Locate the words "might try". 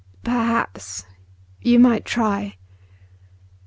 1.77-2.57